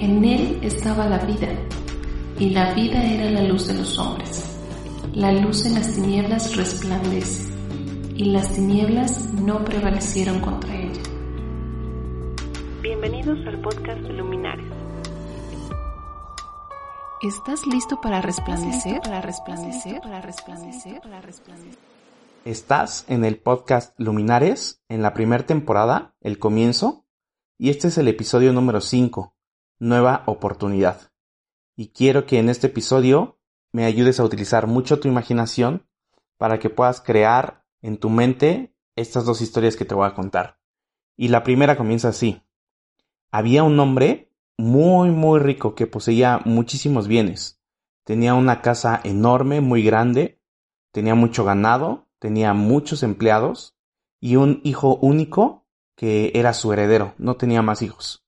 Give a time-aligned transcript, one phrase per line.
[0.00, 1.48] En él estaba la vida,
[2.38, 4.58] y la vida era la luz de los hombres.
[5.12, 7.52] La luz en las tinieblas resplandece,
[8.14, 11.02] y las tinieblas no prevalecieron contra ella.
[12.80, 14.64] Bienvenidos al podcast Luminares.
[17.20, 19.02] ¿Estás listo para resplandecer?
[19.02, 21.78] Para resplandecer, para resplandecer, para resplandecer.
[22.46, 27.04] Estás en el podcast Luminares, en la primera temporada, el comienzo,
[27.58, 29.34] y este es el episodio número 5,
[29.82, 31.10] Nueva Oportunidad.
[31.74, 33.40] Y quiero que en este episodio
[33.72, 35.88] me ayudes a utilizar mucho tu imaginación
[36.36, 40.60] para que puedas crear en tu mente estas dos historias que te voy a contar.
[41.16, 42.42] Y la primera comienza así.
[43.30, 47.62] Había un hombre muy, muy rico que poseía muchísimos bienes.
[48.04, 50.42] Tenía una casa enorme, muy grande,
[50.92, 53.78] tenía mucho ganado, tenía muchos empleados
[54.20, 55.64] y un hijo único
[55.96, 58.26] que era su heredero, no tenía más hijos.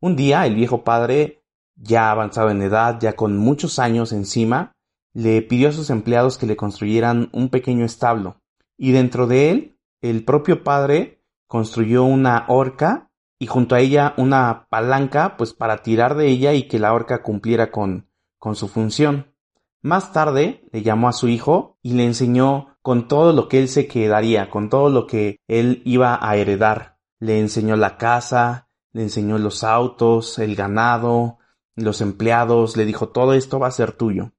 [0.00, 1.42] Un día el viejo padre,
[1.74, 4.72] ya avanzado en edad, ya con muchos años encima,
[5.12, 8.40] le pidió a sus empleados que le construyeran un pequeño establo,
[8.76, 13.10] y dentro de él, el propio padre construyó una horca
[13.40, 17.22] y junto a ella una palanca, pues para tirar de ella y que la horca
[17.22, 19.34] cumpliera con, con su función.
[19.82, 23.68] Más tarde le llamó a su hijo y le enseñó con todo lo que él
[23.68, 26.98] se quedaría, con todo lo que él iba a heredar.
[27.20, 31.38] Le enseñó la casa, le enseñó los autos, el ganado,
[31.74, 34.32] los empleados, le dijo todo esto va a ser tuyo.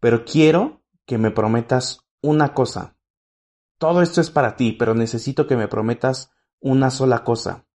[0.00, 2.96] Pero quiero que me prometas una cosa.
[3.78, 7.66] Todo esto es para ti, pero necesito que me prometas una sola cosa.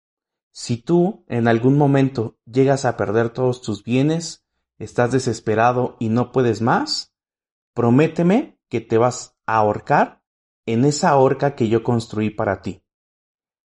[0.52, 4.46] Si tú en algún momento llegas a perder todos tus bienes,
[4.78, 7.14] estás desesperado y no puedes más,
[7.74, 10.24] prométeme que te vas a ahorcar
[10.66, 12.84] en esa horca que yo construí para ti.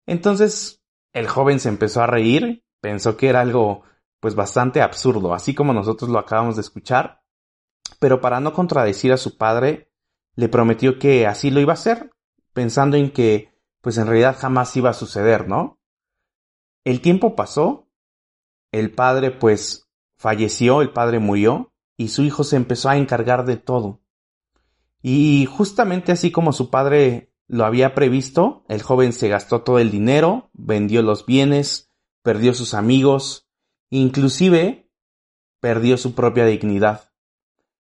[0.06, 3.83] Entonces el joven se empezó a reír, pensó que era algo
[4.19, 7.22] pues bastante absurdo, así como nosotros lo acabamos de escuchar,
[8.00, 9.91] pero para no contradecir a su padre,
[10.35, 12.12] le prometió que así lo iba a hacer,
[12.53, 15.79] pensando en que pues en realidad jamás iba a suceder, ¿no?
[16.84, 17.88] El tiempo pasó,
[18.72, 23.57] el padre pues falleció, el padre murió, y su hijo se empezó a encargar de
[23.57, 24.01] todo.
[25.01, 29.91] Y justamente así como su padre lo había previsto, el joven se gastó todo el
[29.91, 31.90] dinero, vendió los bienes,
[32.22, 33.47] perdió sus amigos,
[33.90, 34.90] inclusive
[35.59, 37.12] perdió su propia dignidad.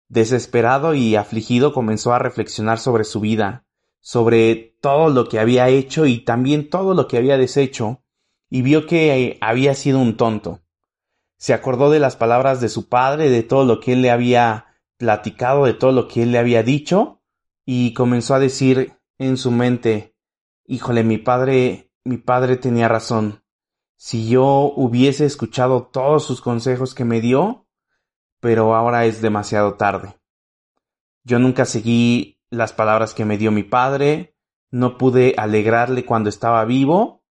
[0.08, 3.66] Desesperado y afligido comenzó a reflexionar sobre su vida,
[4.00, 8.04] sobre todo lo que había hecho y también todo lo que había deshecho,
[8.50, 10.62] y vio que había sido un tonto
[11.40, 14.66] se acordó de las palabras de su padre, de todo lo que él le había
[14.98, 17.22] platicado, de todo lo que él le había dicho,
[17.66, 20.16] y comenzó a decir en su mente,
[20.66, 23.44] híjole, mi padre, mi padre tenía razón.
[23.96, 27.68] Si yo hubiese escuchado todos sus consejos que me dio,
[28.40, 30.19] pero ahora es demasiado tarde.
[31.24, 34.35] Yo nunca seguí las palabras que me dio mi padre,
[34.72, 37.24] no pude alegrarle cuando estaba vivo,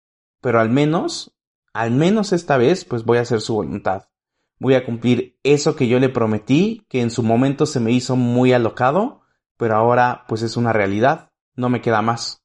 [0.42, 1.38] pero al menos
[1.78, 4.10] al menos esta vez, pues voy a hacer su voluntad.
[4.58, 8.16] Voy a cumplir eso que yo le prometí, que en su momento se me hizo
[8.16, 9.22] muy alocado,
[9.58, 11.27] pero ahora pues es una realidad,
[11.58, 12.44] no me queda más.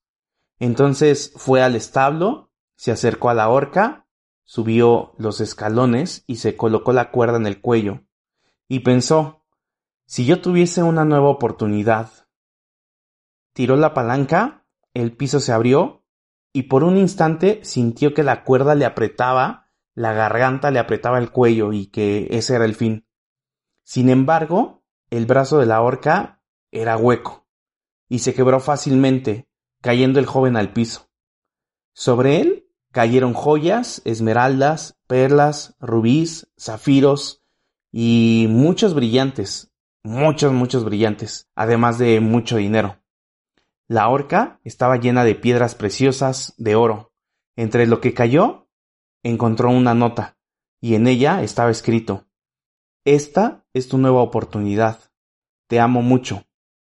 [0.59, 4.07] Entonces fue al establo, se acercó a la horca,
[4.43, 8.03] subió los escalones y se colocó la cuerda en el cuello,
[8.67, 9.45] y pensó,
[10.07, 12.11] si yo tuviese una nueva oportunidad.
[13.53, 16.05] Tiró la palanca, el piso se abrió
[16.53, 21.31] y por un instante sintió que la cuerda le apretaba, la garganta le apretaba el
[21.31, 23.07] cuello y que ese era el fin.
[23.85, 27.42] Sin embargo, el brazo de la horca era hueco
[28.13, 29.49] y se quebró fácilmente,
[29.81, 31.09] cayendo el joven al piso.
[31.95, 37.43] Sobre él cayeron joyas, esmeraldas, perlas, rubíes, zafiros
[37.91, 43.03] y muchos brillantes, muchos, muchos brillantes, además de mucho dinero.
[43.89, 47.15] La horca estaba llena de piedras preciosas de oro.
[47.57, 48.69] Entre lo que cayó,
[49.23, 50.37] encontró una nota,
[50.83, 52.27] y en ella estaba escrito
[53.07, 55.01] Esta es tu nueva oportunidad.
[55.67, 56.45] Te amo mucho.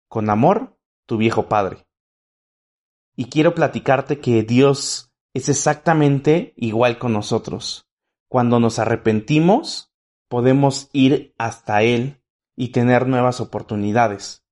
[0.09, 0.74] Con amor,
[1.07, 1.87] tu viejo padre.
[3.17, 7.89] Y quiero platicarte que Dios es exactamente igual con nosotros.
[8.29, 9.93] Cuando nos arrepentimos,
[10.29, 12.23] podemos ir hasta Él
[12.57, 14.45] y tener nuevas oportunidades.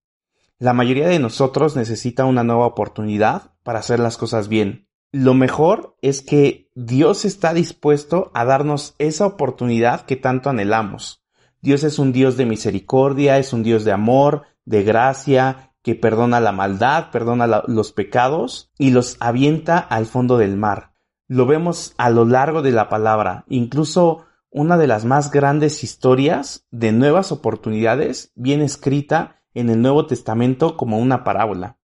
[0.59, 4.89] La mayoría de nosotros necesita una nueva oportunidad para hacer las cosas bien.
[5.11, 11.25] Lo mejor es que Dios está dispuesto a darnos esa oportunidad que tanto anhelamos.
[11.61, 16.41] Dios es un Dios de misericordia, es un Dios de amor, de gracia, que perdona
[16.41, 20.95] la maldad, perdona los pecados y los avienta al fondo del mar.
[21.29, 23.45] Lo vemos a lo largo de la palabra.
[23.49, 30.07] Incluso una de las más grandes historias de nuevas oportunidades bien escrita en el Nuevo
[30.07, 31.79] Testamento como una parábola.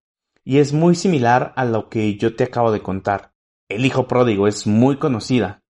[0.45, 3.33] Y es muy similar a lo que yo te acabo de contar.
[3.69, 5.63] El Hijo Pródigo es muy conocida.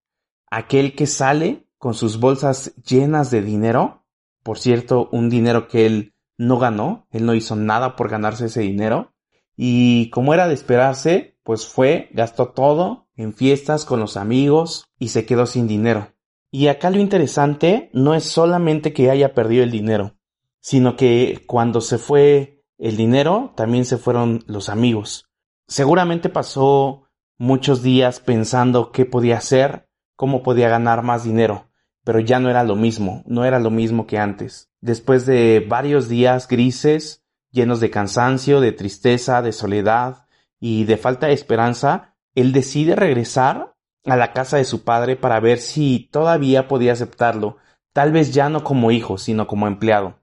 [0.50, 4.04] Aquel que sale con sus bolsas llenas de dinero,
[4.42, 8.62] por cierto, un dinero que él no ganó, él no hizo nada por ganarse ese
[8.62, 9.12] dinero,
[9.56, 15.08] y como era de esperarse, pues fue, gastó todo en fiestas con los amigos y
[15.08, 16.14] se quedó sin dinero.
[16.50, 20.14] Y acá lo interesante no es solamente que haya perdido el dinero,
[20.60, 25.26] sino que cuando se fue el dinero, también se fueron los amigos.
[25.66, 31.68] Seguramente pasó muchos días pensando qué podía hacer, cómo podía ganar más dinero,
[32.04, 34.67] pero ya no era lo mismo, no era lo mismo que antes.
[34.80, 40.26] Después de varios días grises, llenos de cansancio, de tristeza, de soledad
[40.60, 45.40] y de falta de esperanza, él decide regresar a la casa de su padre para
[45.40, 47.56] ver si todavía podía aceptarlo,
[47.92, 50.20] tal vez ya no como hijo, sino como empleado.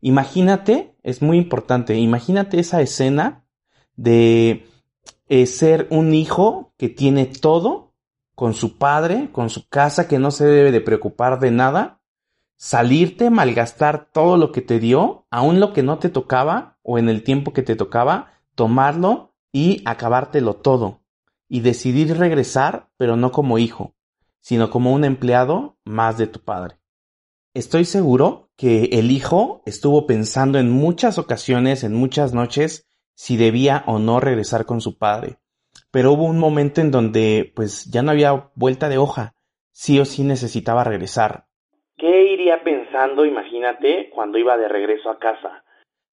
[0.00, 3.44] Imagínate, es muy importante, imagínate esa escena
[3.96, 4.66] de
[5.28, 7.92] eh, ser un hijo que tiene todo
[8.34, 11.99] con su padre, con su casa, que no se debe de preocupar de nada,
[12.60, 17.08] salirte, malgastar todo lo que te dio, aun lo que no te tocaba o en
[17.08, 21.00] el tiempo que te tocaba, tomarlo y acabártelo todo
[21.48, 23.94] y decidir regresar, pero no como hijo,
[24.40, 26.76] sino como un empleado más de tu padre.
[27.54, 33.84] Estoy seguro que el hijo estuvo pensando en muchas ocasiones, en muchas noches, si debía
[33.86, 35.38] o no regresar con su padre.
[35.90, 39.34] Pero hubo un momento en donde pues ya no había vuelta de hoja,
[39.72, 41.46] sí o sí necesitaba regresar.
[42.00, 42.29] ¿Qué
[42.64, 45.64] pensando, imagínate, cuando iba de regreso a casa?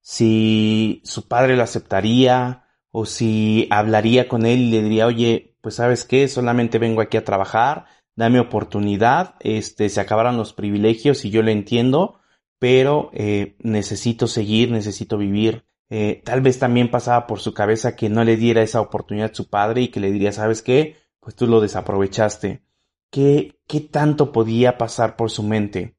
[0.02, 5.76] Si su padre lo aceptaría, o si hablaría con él y le diría, oye, pues
[5.76, 7.86] sabes qué, solamente vengo aquí a trabajar,
[8.16, 12.20] dame oportunidad, este, se acabaron los privilegios y yo lo entiendo,
[12.58, 15.66] pero eh, necesito seguir, necesito vivir.
[15.90, 19.36] Eh, tal vez también pasaba por su cabeza que no le diera esa oportunidad a
[19.36, 20.96] su padre y que le diría, ¿sabes qué?
[21.20, 22.64] Pues tú lo desaprovechaste.
[23.12, 25.97] ¿Qué, qué tanto podía pasar por su mente?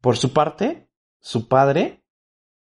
[0.00, 0.88] Por su parte,
[1.20, 2.04] su padre,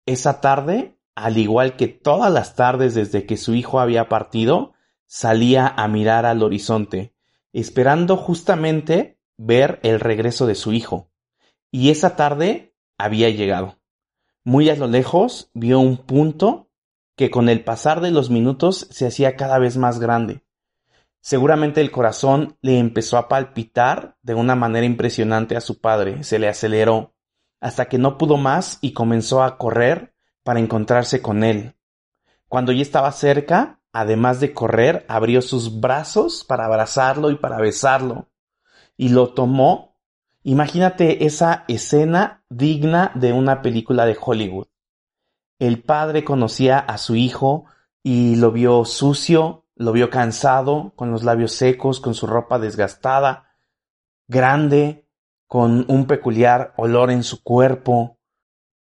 [0.06, 4.74] esa tarde al igual que todas las tardes desde que su hijo había partido,
[5.08, 7.16] salía a mirar al horizonte,
[7.54, 11.10] esperando justamente ver el regreso de su hijo.
[11.72, 13.80] Y esa tarde había llegado.
[14.44, 16.70] Muy a lo lejos vio un punto
[17.16, 20.44] que con el pasar de los minutos se hacía cada vez más grande.
[21.22, 26.38] Seguramente el corazón le empezó a palpitar de una manera impresionante a su padre, se
[26.40, 27.15] le aceleró,
[27.66, 30.14] hasta que no pudo más y comenzó a correr
[30.44, 31.74] para encontrarse con él.
[32.48, 38.30] Cuando ya estaba cerca, además de correr, abrió sus brazos para abrazarlo y para besarlo.
[38.98, 39.98] Y lo tomó.
[40.44, 44.68] Imagínate esa escena digna de una película de Hollywood.
[45.58, 47.66] El padre conocía a su hijo
[48.04, 53.56] y lo vio sucio, lo vio cansado, con los labios secos, con su ropa desgastada,
[54.28, 55.05] grande,
[55.48, 58.18] con un peculiar olor en su cuerpo,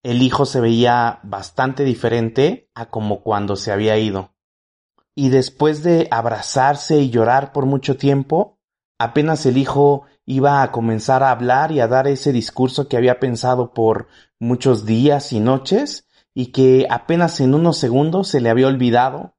[0.04, 4.33] el hijo se veía bastante diferente a como cuando se había ido.
[5.15, 8.59] Y después de abrazarse y llorar por mucho tiempo,
[8.97, 13.19] apenas el hijo iba a comenzar a hablar y a dar ese discurso que había
[13.19, 14.07] pensado por
[14.40, 19.35] muchos días y noches y que apenas en unos segundos se le había olvidado,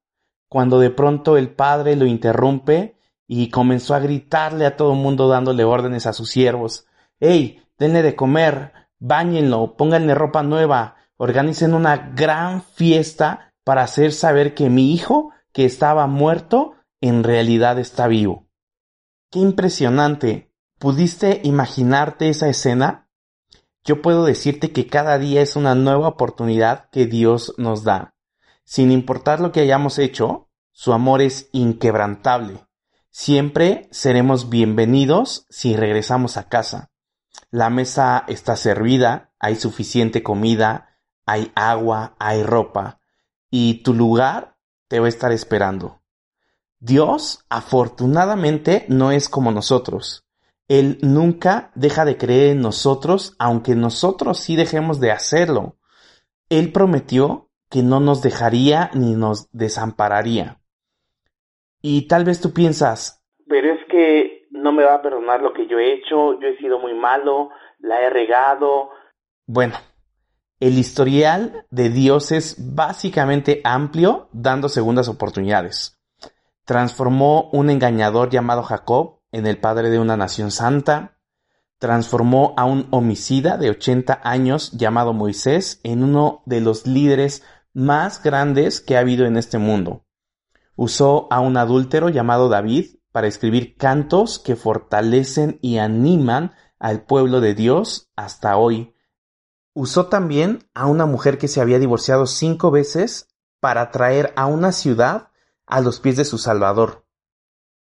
[0.49, 2.97] cuando de pronto el padre lo interrumpe
[3.27, 6.87] y comenzó a gritarle a todo el mundo dándole órdenes a sus siervos.
[7.25, 7.63] ¡Ey!
[7.79, 14.69] Denle de comer, báñenlo, pónganle ropa nueva, organicen una gran fiesta para hacer saber que
[14.69, 18.51] mi hijo, que estaba muerto, en realidad está vivo.
[19.31, 20.53] Qué impresionante.
[20.79, 23.09] ¿Pudiste imaginarte esa escena?
[23.85, 28.15] Yo puedo decirte que cada día es una nueva oportunidad que Dios nos da.
[28.65, 32.67] Sin importar lo que hayamos hecho, su amor es inquebrantable.
[33.09, 36.91] Siempre seremos bienvenidos si regresamos a casa.
[37.55, 42.99] La mesa está servida, hay suficiente comida, hay agua, hay ropa,
[43.49, 44.57] y tu lugar
[44.89, 46.03] te va a estar esperando.
[46.81, 50.27] Dios, afortunadamente, no es como nosotros.
[50.67, 55.77] Él nunca deja de creer en nosotros, aunque nosotros sí dejemos de hacerlo.
[56.49, 60.61] Él prometió que no nos dejaría ni nos desampararía.
[61.81, 64.34] Y tal vez tú piensas, pero es que
[64.65, 67.51] no me va a perdonar lo que yo he hecho, yo he sido muy malo,
[67.81, 68.89] la he regado.
[69.47, 69.75] Bueno,
[70.59, 76.01] el historial de Dios es básicamente amplio, dando segundas oportunidades.
[76.65, 81.19] Transformó un engañador llamado Jacob en el padre de una nación santa,
[81.79, 88.23] transformó a un homicida de 80 años llamado Moisés en uno de los líderes más
[88.23, 90.07] grandes que ha habido en este mundo.
[90.75, 97.41] Usó a un adúltero llamado David para escribir cantos que fortalecen y animan al pueblo
[97.41, 98.97] de Dios hasta hoy.
[99.73, 103.29] Usó también a una mujer que se había divorciado cinco veces
[103.61, 105.29] para traer a una ciudad
[105.65, 107.07] a los pies de su Salvador.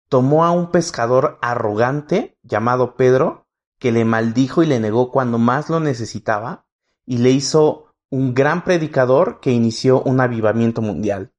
[0.08, 5.70] Tomó a un pescador arrogante llamado Pedro, que le maldijo y le negó cuando más
[5.70, 6.70] lo necesitaba,
[7.06, 11.34] y le hizo un gran predicador que inició un avivamiento mundial.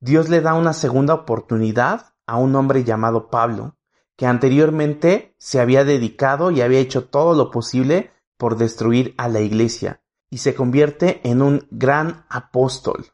[0.00, 3.76] Dios le da una segunda oportunidad a un hombre llamado Pablo,
[4.16, 9.40] que anteriormente se había dedicado y había hecho todo lo posible por destruir a la
[9.40, 13.06] iglesia, y se convierte en un gran apóstol.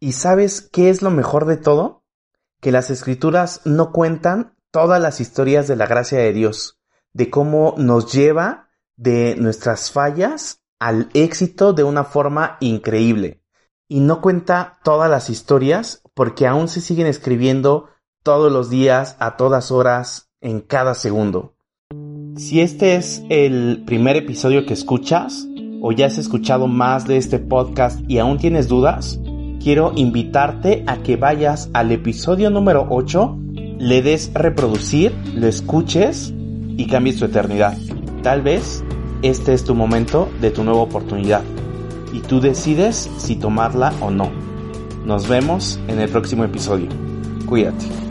[0.00, 2.04] ¿Y sabes qué es lo mejor de todo?
[2.60, 6.80] Que las escrituras no cuentan todas las historias de la gracia de Dios,
[7.12, 13.42] de cómo nos lleva de nuestras fallas al éxito de una forma increíble.
[13.86, 17.90] Y no cuenta todas las historias porque aún se siguen escribiendo
[18.22, 21.54] todos los días, a todas horas, en cada segundo.
[22.36, 25.46] Si este es el primer episodio que escuchas,
[25.82, 29.20] o ya has escuchado más de este podcast y aún tienes dudas,
[29.62, 33.38] quiero invitarte a que vayas al episodio número 8,
[33.78, 36.32] le des reproducir, lo escuches
[36.76, 37.76] y cambies tu eternidad.
[38.22, 38.84] Tal vez
[39.22, 41.42] este es tu momento de tu nueva oportunidad
[42.12, 44.30] y tú decides si tomarla o no.
[45.04, 46.88] Nos vemos en el próximo episodio.
[47.46, 48.01] Cuídate.